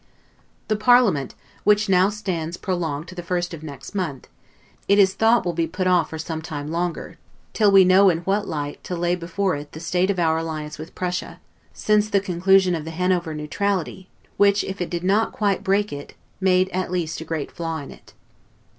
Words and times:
The 0.67 0.75
parliament, 0.75 1.35
which 1.63 1.87
now 1.87 2.09
stands 2.09 2.57
prorogued 2.57 3.07
to 3.09 3.13
the 3.13 3.21
first 3.21 3.53
of 3.53 3.61
next 3.61 3.93
month, 3.93 4.27
it 4.87 4.97
is 4.97 5.13
thought 5.13 5.45
will 5.45 5.53
be 5.53 5.67
put 5.67 5.85
off 5.85 6.09
for 6.09 6.17
some 6.17 6.41
time 6.41 6.69
longer, 6.71 7.19
till 7.53 7.71
we 7.71 7.85
know 7.85 8.09
in 8.09 8.21
what 8.21 8.47
light 8.47 8.83
to 8.85 8.95
lay 8.95 9.13
before 9.15 9.55
it 9.55 9.73
the 9.73 9.79
state 9.79 10.09
of 10.09 10.17
our 10.17 10.39
alliance 10.39 10.79
with 10.79 10.95
Prussia, 10.95 11.39
since 11.71 12.09
the 12.09 12.19
conclusion 12.19 12.73
of 12.73 12.83
the 12.83 12.89
Hanover 12.89 13.35
neutrality; 13.35 14.09
which, 14.37 14.63
if 14.63 14.81
it 14.81 14.89
did 14.89 15.03
not 15.03 15.33
quite 15.33 15.63
break 15.63 15.93
it, 15.93 16.15
made 16.39 16.67
at 16.69 16.89
least 16.89 17.21
a 17.21 17.23
great 17.23 17.51
flaw 17.51 17.77
in 17.77 17.91
it. 17.91 18.13